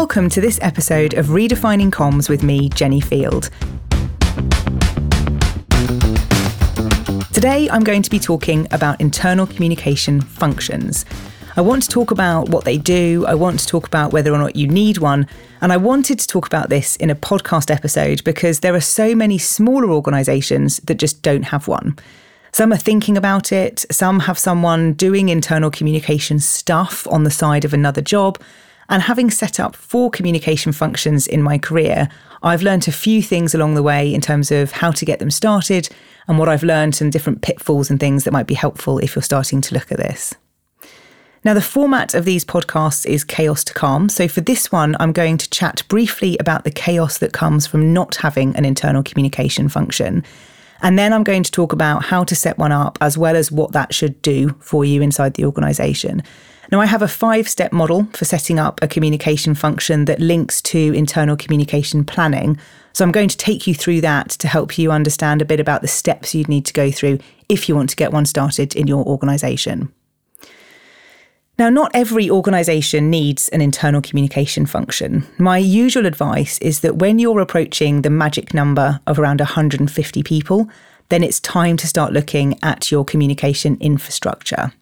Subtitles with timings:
[0.00, 3.48] Welcome to this episode of Redefining Comms with me, Jenni Field.
[7.32, 11.06] Today, I'm going to be talking about internal communication functions.
[11.56, 14.38] I want to talk about what they do, I want to talk about whether or
[14.38, 15.26] not you need one,
[15.62, 19.14] and I wanted to talk about this in a podcast episode because there are so
[19.14, 21.96] many smaller organisations that just don't have one.
[22.52, 27.64] Some are thinking about it, some have someone doing internal communication stuff on the side
[27.64, 28.38] of another job.
[28.88, 32.08] And having set up four communication functions in my career,
[32.42, 35.30] I've learned a few things along the way in terms of how to get them
[35.30, 35.88] started
[36.28, 39.22] and what I've learned and different pitfalls and things that might be helpful if you're
[39.22, 40.34] starting to look at this.
[41.44, 44.08] Now, the format of these podcasts is chaos to calm.
[44.08, 47.92] So, for this one, I'm going to chat briefly about the chaos that comes from
[47.92, 50.24] not having an internal communication function
[50.82, 53.50] and then I'm going to talk about how to set one up as well as
[53.50, 56.22] what that should do for you inside the organization.
[56.72, 60.60] Now, I have a five step model for setting up a communication function that links
[60.62, 62.58] to internal communication planning.
[62.92, 65.82] So, I'm going to take you through that to help you understand a bit about
[65.82, 68.86] the steps you'd need to go through if you want to get one started in
[68.86, 69.92] your organization.
[71.58, 75.26] Now, not every organisation needs an internal communication function.
[75.38, 80.68] My usual advice is that when you're approaching the magic number of around 150 people,
[81.08, 84.72] then it's time to start looking at your communication infrastructure.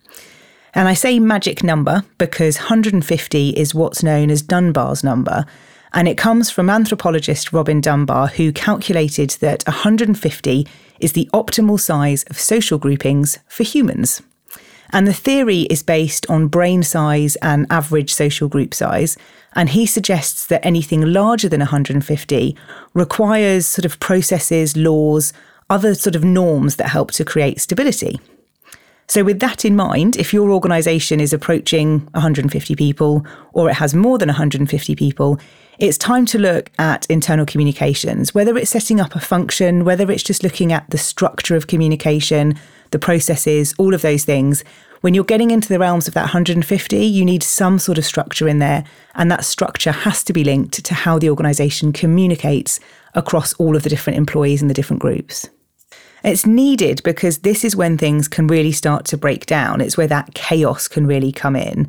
[0.74, 5.46] And I say magic number because 150 is what's known as Dunbar's number.
[5.92, 10.66] And it comes from anthropologist Robin Dunbar, who calculated that 150
[10.98, 14.20] is the optimal size of social groupings for humans.
[14.90, 19.16] And the theory is based on brain size and average social group size.
[19.54, 22.56] And he suggests that anything larger than 150
[22.92, 25.32] requires sort of processes, laws,
[25.70, 28.20] other sort of norms that help to create stability.
[29.06, 33.94] So, with that in mind, if your organisation is approaching 150 people or it has
[33.94, 35.38] more than 150 people,
[35.78, 40.22] it's time to look at internal communications, whether it's setting up a function, whether it's
[40.22, 42.54] just looking at the structure of communication,
[42.92, 44.64] the processes, all of those things.
[45.00, 48.48] When you're getting into the realms of that 150, you need some sort of structure
[48.48, 48.84] in there.
[49.16, 52.80] And that structure has to be linked to how the organisation communicates
[53.14, 55.50] across all of the different employees and the different groups.
[56.24, 59.82] It's needed because this is when things can really start to break down.
[59.82, 61.86] It's where that chaos can really come in.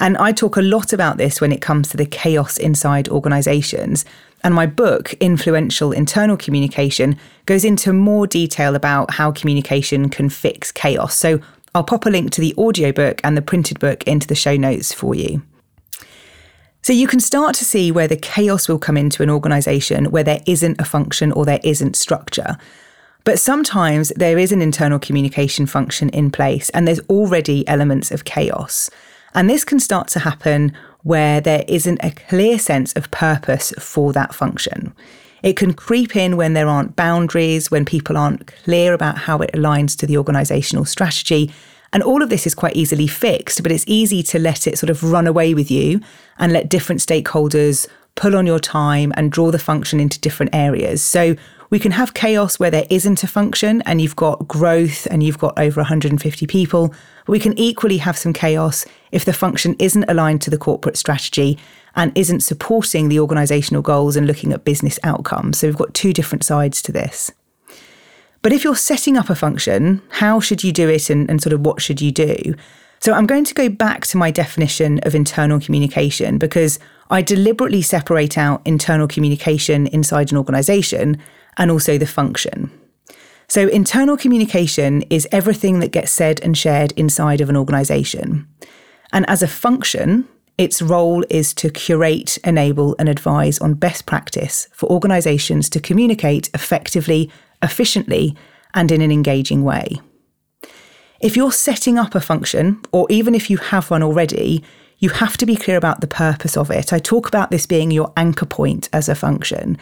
[0.00, 4.04] And I talk a lot about this when it comes to the chaos inside organizations.
[4.42, 10.72] And my book, Influential Internal Communication, goes into more detail about how communication can fix
[10.72, 11.14] chaos.
[11.14, 11.40] So
[11.74, 14.92] I'll pop a link to the audiobook and the printed book into the show notes
[14.92, 15.42] for you.
[16.82, 20.24] So you can start to see where the chaos will come into an organization where
[20.24, 22.56] there isn't a function or there isn't structure.
[23.28, 28.24] But sometimes there is an internal communication function in place and there's already elements of
[28.24, 28.88] chaos.
[29.34, 30.72] And this can start to happen
[31.02, 34.94] where there isn't a clear sense of purpose for that function.
[35.42, 39.52] It can creep in when there aren't boundaries, when people aren't clear about how it
[39.52, 41.52] aligns to the organisational strategy.
[41.92, 44.88] And all of this is quite easily fixed, but it's easy to let it sort
[44.88, 46.00] of run away with you
[46.38, 51.02] and let different stakeholders pull on your time and draw the function into different areas.
[51.02, 51.36] So
[51.70, 55.38] we can have chaos where there isn't a function and you've got growth and you've
[55.38, 56.88] got over 150 people.
[57.26, 60.96] But we can equally have some chaos if the function isn't aligned to the corporate
[60.96, 61.58] strategy
[61.94, 65.58] and isn't supporting the organisational goals and looking at business outcomes.
[65.58, 67.30] So we've got two different sides to this.
[68.40, 71.52] But if you're setting up a function, how should you do it and, and sort
[71.52, 72.54] of what should you do?
[73.00, 76.78] So I'm going to go back to my definition of internal communication because
[77.10, 81.20] I deliberately separate out internal communication inside an organisation
[81.58, 82.70] and also the function.
[83.48, 88.46] So, internal communication is everything that gets said and shared inside of an organisation.
[89.12, 94.68] And as a function, its role is to curate, enable, and advise on best practice
[94.72, 97.30] for organisations to communicate effectively,
[97.62, 98.36] efficiently,
[98.74, 100.00] and in an engaging way.
[101.20, 104.62] If you're setting up a function, or even if you have one already,
[104.98, 106.92] you have to be clear about the purpose of it.
[106.92, 109.78] I talk about this being your anchor point as a function.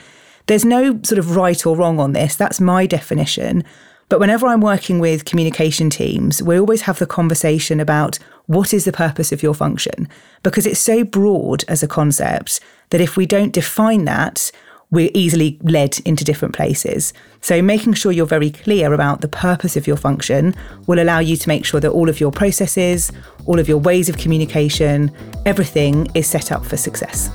[0.47, 2.37] There's no sort of right or wrong on this.
[2.37, 3.65] That's my definition.
[4.09, 8.85] But whenever I'm working with communication teams, we always have the conversation about what is
[8.85, 10.09] the purpose of your function?
[10.45, 12.61] Because it's so broad as a concept
[12.91, 14.53] that if we don't define that,
[14.93, 17.13] we're easily led into different places.
[17.41, 20.55] So, making sure you're very clear about the purpose of your function
[20.87, 23.11] will allow you to make sure that all of your processes,
[23.47, 25.11] all of your ways of communication,
[25.45, 27.31] everything is set up for success.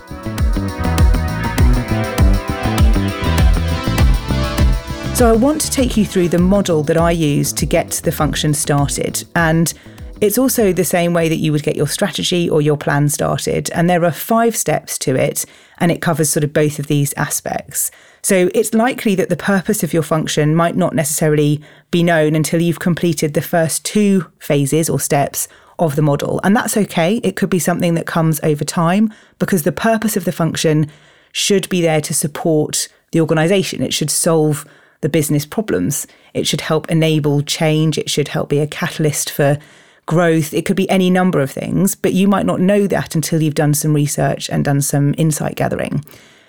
[5.21, 8.11] So, I want to take you through the model that I use to get the
[8.11, 9.23] function started.
[9.35, 9.71] And
[10.21, 13.71] It's also the same way that you would get your strategy or your plan started.
[13.71, 15.45] And there are five steps to it,
[15.79, 17.89] and it covers sort of both of these aspects.
[18.21, 21.59] So it's likely that the purpose of your function might not necessarily
[21.89, 25.47] be known until you've completed the first two phases or steps
[25.79, 26.39] of the model.
[26.43, 27.17] And that's okay.
[27.23, 30.89] It could be something that comes over time because the purpose of the function
[31.31, 33.81] should be there to support the organization.
[33.81, 34.67] It should solve
[35.01, 36.07] the business problems.
[36.33, 37.97] It should help enable change.
[37.97, 39.57] It should help be a catalyst for
[40.05, 40.53] growth.
[40.53, 43.55] It could be any number of things, but you might not know that until you've
[43.55, 46.03] done some research and done some insight gathering.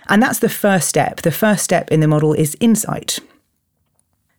[0.09, 1.23] And that's the first step.
[1.23, 3.19] The first step in the model is insight.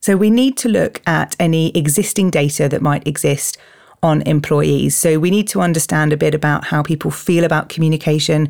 [0.02, 3.58] So we need to look at any existing data that might exist
[4.02, 4.98] on employees.
[4.98, 8.50] So we need to understand a bit about how people feel about communication.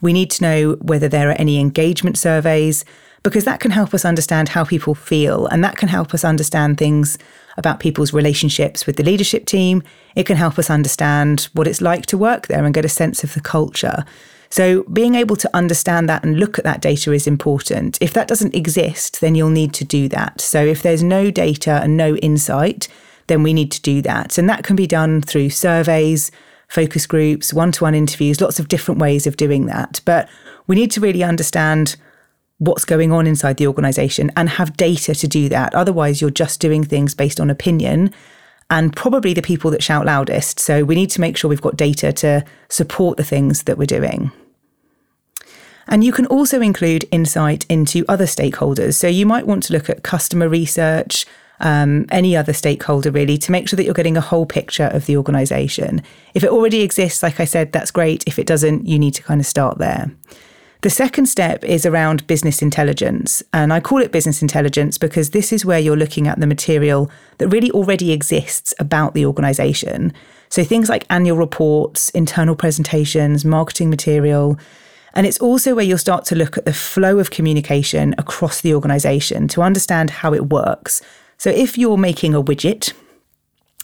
[0.00, 2.86] We need to know whether there are any engagement surveys,
[3.24, 5.46] because that can help us understand how people feel.
[5.46, 7.18] And that can help us understand things
[7.56, 9.82] about people's relationships with the leadership team.
[10.14, 13.24] It can help us understand what it's like to work there and get a sense
[13.24, 14.04] of the culture.
[14.50, 17.98] So, being able to understand that and look at that data is important.
[18.00, 20.40] If that doesn't exist, then you'll need to do that.
[20.40, 22.86] So, if there's no data and no insight,
[23.26, 24.38] then we need to do that.
[24.38, 26.30] And that can be done through surveys,
[26.68, 30.00] focus groups, one to one interviews, lots of different ways of doing that.
[30.04, 30.28] But
[30.68, 31.96] we need to really understand
[32.58, 35.74] what's going on inside the organization and have data to do that.
[35.74, 38.12] Otherwise, you're just doing things based on opinion
[38.70, 40.58] and probably the people that shout loudest.
[40.58, 43.86] So we need to make sure we've got data to support the things that we're
[43.86, 44.32] doing.
[45.86, 48.94] And you can also include insight into other stakeholders.
[48.94, 51.26] So you might want to look at customer research,
[51.60, 55.04] um, any other stakeholder really, to make sure that you're getting a whole picture of
[55.04, 56.02] the organization.
[56.32, 58.24] If it already exists, like I said, that's great.
[58.26, 60.10] If it doesn't, you need to kind of start there.
[60.84, 63.42] The second step is around business intelligence.
[63.54, 67.10] And I call it business intelligence because this is where you're looking at the material
[67.38, 70.12] that really already exists about the organization.
[70.50, 74.58] So things like annual reports, internal presentations, marketing material.
[75.14, 78.74] And it's also where you'll start to look at the flow of communication across the
[78.74, 81.00] organization to understand how it works.
[81.38, 82.92] So if you're making a widget,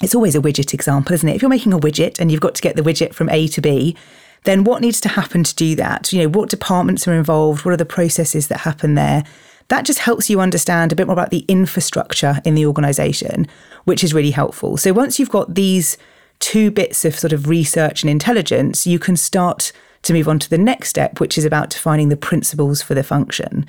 [0.03, 1.35] it's always a widget example, isn't it?
[1.35, 3.63] If you're making a widget and you've got to get the widget from A to
[3.63, 3.97] B,
[4.45, 6.13] then what needs to happen to do that?
[6.13, 7.65] You know, what departments are involved?
[7.65, 9.25] What are the processes that happen there?
[9.69, 13.47] That just helps you understand a bit more about the infrastructure in the organization,
[13.85, 14.77] which is really helpful.
[14.77, 15.97] So once you've got these
[16.41, 19.73] two bits of sort of research and intelligence, you can start
[20.03, 23.05] to move on to the next step, which is about defining the principles for the
[23.05, 23.67] function.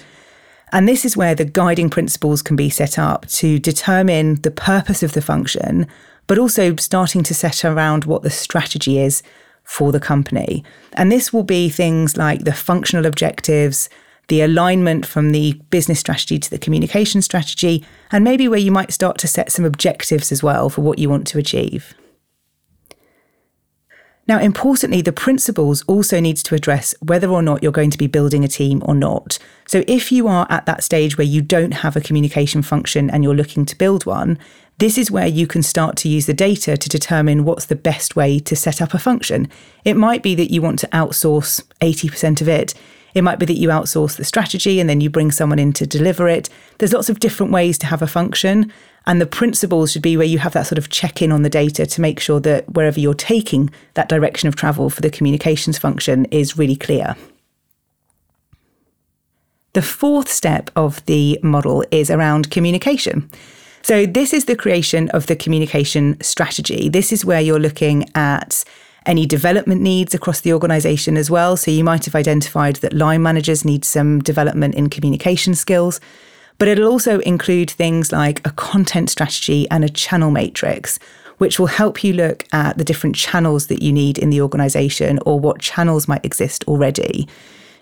[0.72, 5.04] And this is where the guiding principles can be set up to determine the purpose
[5.04, 5.86] of the function,
[6.28, 9.22] but also starting to set around what the strategy is
[9.64, 10.64] for the company.
[10.94, 13.90] And this will be things like the functional objectives,
[14.28, 18.92] the alignment from the business strategy to the communication strategy, and maybe where you might
[18.92, 21.94] start to set some objectives as well for what you want to achieve.
[24.28, 28.08] Now, importantly, the principles also needs to address whether or not you're going to be
[28.08, 29.40] building a team or not.
[29.68, 33.24] So if you are at that stage where you don't have a communication function and
[33.24, 34.38] you're looking to build one,
[34.82, 38.16] this is where you can start to use the data to determine what's the best
[38.16, 39.48] way to set up a function.
[39.86, 42.74] It might be that you want to outsource 80% of it.
[43.14, 45.86] It might be that you outsource the strategy and then you bring someone in to
[45.86, 46.50] deliver it.
[46.80, 48.74] There's lots of different ways to have a function.
[49.06, 51.50] And the principles should be where you have that sort of check in on the
[51.50, 55.78] data to make sure that wherever you're taking that direction of travel for the communications
[55.78, 57.16] function is really clear.
[59.74, 63.30] The fourth step of the model is around communication.
[63.84, 66.88] So, this is the creation of the communication strategy.
[66.88, 68.64] This is where you're looking at
[69.08, 71.58] any development needs across the organization as well.
[71.58, 76.00] So, you might have identified that line managers need some development in communication skills,
[76.60, 81.00] but it'll also include things like a content strategy and a channel matrix.
[81.40, 85.18] Which will help you look at the different channels that you need in the organization
[85.26, 87.28] or what channels might exist already.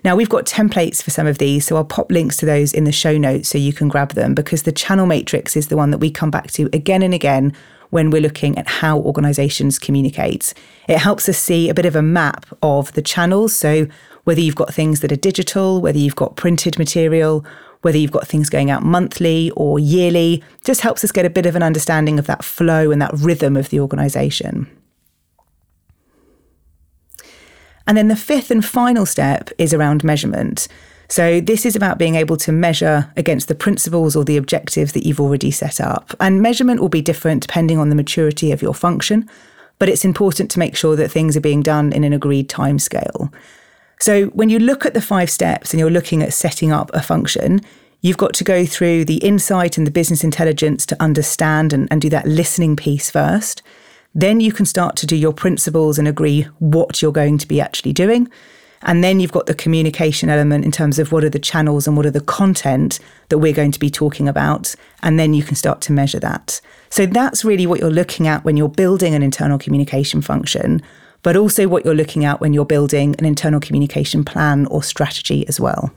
[0.03, 2.86] Now, we've got templates for some of these, so I'll pop links to those in
[2.86, 5.91] the show notes so you can grab them because the channel matrix is the one
[5.91, 7.53] that we come back to again and again
[7.89, 10.53] when we're looking at how organizations communicate.
[10.88, 13.56] It helps us see a bit of a map of the channels.
[13.56, 13.88] So,
[14.24, 17.46] whether you've got things that are digital, whether you've got printed material,
[17.82, 21.46] whether you've got things going out monthly or yearly, just helps us get a bit
[21.46, 24.70] of an understanding of that flow and that rhythm of the organization.
[27.89, 30.67] And then the fifth and final step is around measurement.
[31.08, 35.08] So, this is about being able to measure against the principles or the objectives that
[35.08, 36.15] you've already set up.
[36.19, 39.27] And measurement will be different depending on the maturity of your function,
[39.79, 43.34] but it's important to make sure that things are being done in an agreed timescale.
[44.00, 47.01] So, when you look at the five steps and you're looking at setting up a
[47.01, 47.60] function,
[48.01, 52.03] you've got to go through the insight and the business intelligence to understand and, and
[52.03, 53.63] do that listening piece first.
[54.15, 57.61] Then you can start to do your principles and agree what you're going to be
[57.61, 58.27] actually doing.
[58.81, 61.97] And then you've got the communication element in terms of what are the channels and
[61.97, 64.73] what are the content that we're going to be talking about.
[65.03, 66.61] And then you can start to measure that.
[66.89, 70.81] So that's really what you're looking at when you're building an internal communication function,
[71.23, 75.45] but also what you're looking at when you're building an internal communication plan or strategy
[75.47, 75.91] as well.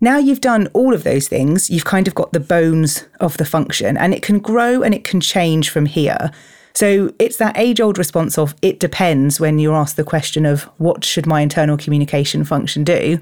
[0.00, 3.46] Now you've done all of those things, you've kind of got the bones of the
[3.46, 6.30] function, and it can grow and it can change from here.
[6.74, 10.64] So it's that age old response of it depends when you're asked the question of
[10.76, 13.18] what should my internal communication function do,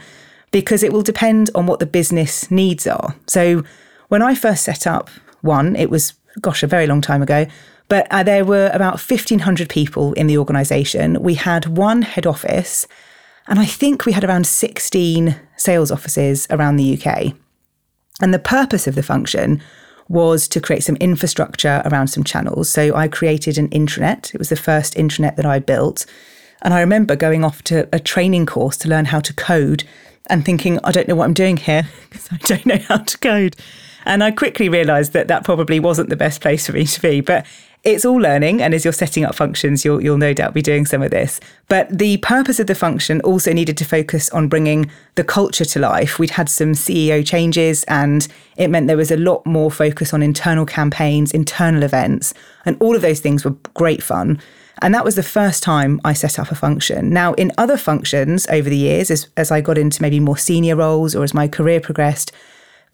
[0.50, 3.14] because it will depend on what the business needs are.
[3.28, 3.62] So
[4.08, 5.08] when I first set up
[5.42, 7.46] one, it was, gosh, a very long time ago,
[7.88, 11.22] but uh, there were about 1,500 people in the organisation.
[11.22, 12.88] We had one head office,
[13.46, 17.34] and I think we had around 16 sales offices around the UK.
[18.20, 19.62] And the purpose of the function
[20.08, 22.68] was to create some infrastructure around some channels.
[22.68, 24.34] So I created an intranet.
[24.34, 26.06] It was the first intranet that I built.
[26.62, 29.84] And I remember going off to a training course to learn how to code
[30.30, 33.18] and thinking, I don't know what I'm doing here because I don't know how to
[33.18, 33.56] code.
[34.04, 37.20] And I quickly realized that that probably wasn't the best place for me to be.
[37.20, 37.46] But
[37.84, 38.62] it's all learning.
[38.62, 41.38] And as you're setting up functions, you'll, you'll no doubt be doing some of this.
[41.68, 45.78] But the purpose of the function also needed to focus on bringing the culture to
[45.78, 46.18] life.
[46.18, 50.22] We'd had some CEO changes, and it meant there was a lot more focus on
[50.22, 52.32] internal campaigns, internal events,
[52.64, 54.40] and all of those things were great fun.
[54.80, 57.10] And that was the first time I set up a function.
[57.10, 60.76] Now, in other functions over the years, as, as I got into maybe more senior
[60.76, 62.32] roles or as my career progressed,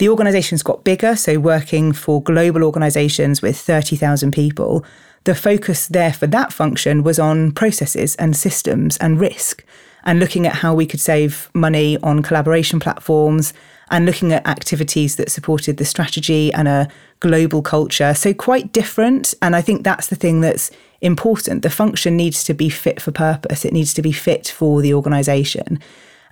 [0.01, 4.83] the organisations got bigger, so working for global organisations with 30,000 people,
[5.25, 9.63] the focus there for that function was on processes and systems and risk,
[10.05, 13.53] and looking at how we could save money on collaboration platforms
[13.91, 16.89] and looking at activities that supported the strategy and a
[17.19, 18.15] global culture.
[18.15, 19.35] So, quite different.
[19.43, 20.71] And I think that's the thing that's
[21.03, 21.61] important.
[21.61, 24.95] The function needs to be fit for purpose, it needs to be fit for the
[24.95, 25.79] organisation.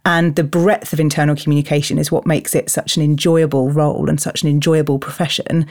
[0.05, 4.21] And the breadth of internal communication is what makes it such an enjoyable role and
[4.21, 5.67] such an enjoyable profession.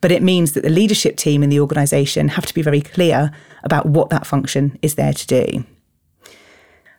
[0.00, 3.30] But it means that the leadership team in the organisation have to be very clear
[3.62, 5.64] about what that function is there to do.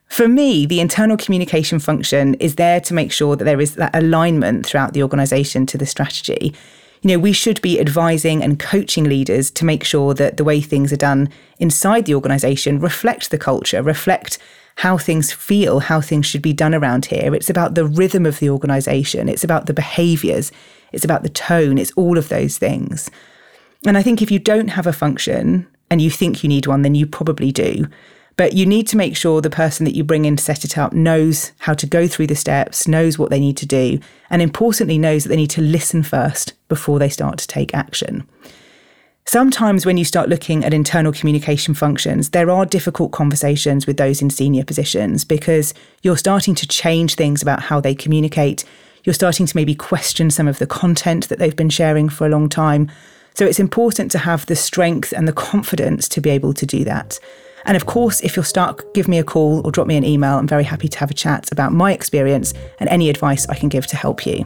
[0.07, 3.95] For me, the internal communication function is there to make sure that there is that
[3.95, 6.53] alignment throughout the organisation to the strategy.
[7.03, 10.61] You know, we should be advising and coaching leaders to make sure that the way
[10.61, 11.27] things are done
[11.59, 14.37] inside the organisation reflect the culture, reflect
[14.77, 17.35] how things feel, how things should be done around here.
[17.35, 20.53] It's about the rhythm of the organization, it's about the behaviors,
[20.93, 23.11] it's about the tone, it's all of those things.
[23.85, 26.83] And I think if you don't have a function and you think you need one,
[26.83, 27.85] then you probably do.
[28.35, 30.77] But you need to make sure the person that you bring in to set it
[30.77, 33.99] up knows how to go through the steps, knows what they need to do,
[34.29, 38.27] and importantly, knows that they need to listen first before they start to take action.
[39.25, 44.21] Sometimes, when you start looking at internal communication functions, there are difficult conversations with those
[44.21, 48.65] in senior positions because you're starting to change things about how they communicate.
[49.05, 52.29] You're starting to maybe question some of the content that they've been sharing for a
[52.29, 52.91] long time.
[53.35, 56.83] So, it's important to have the strength and the confidence to be able to do
[56.83, 57.19] that.
[57.65, 60.37] And of course, if you're stuck, give me a call or drop me an email.
[60.37, 63.69] I'm very happy to have a chat about my experience and any advice I can
[63.69, 64.43] give to help you.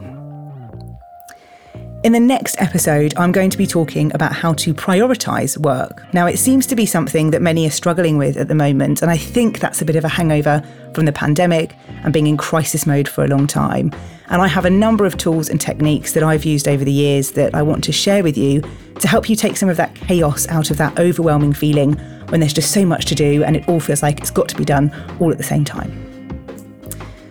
[2.08, 6.02] In the next episode, I'm going to be talking about how to prioritise work.
[6.14, 9.10] Now, it seems to be something that many are struggling with at the moment, and
[9.10, 12.86] I think that's a bit of a hangover from the pandemic and being in crisis
[12.86, 13.92] mode for a long time.
[14.28, 17.32] And I have a number of tools and techniques that I've used over the years
[17.32, 18.62] that I want to share with you
[19.00, 21.92] to help you take some of that chaos out of that overwhelming feeling
[22.30, 24.56] when there's just so much to do and it all feels like it's got to
[24.56, 26.07] be done all at the same time.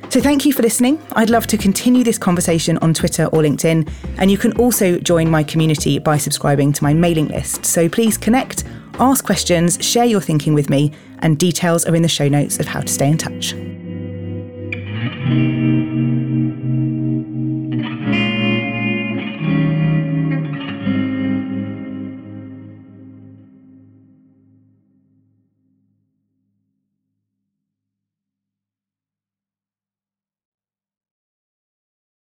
[0.09, 1.01] So thank you for listening.
[1.13, 3.87] I'd love to continue this conversation on Twitter or LinkedIn,
[4.17, 7.65] and you can also join my community by subscribing to my mailing list.
[7.65, 8.63] So please connect,
[8.99, 12.67] ask questions, share your thinking with me, and details are in the show notes of
[12.67, 13.53] how to stay in touch.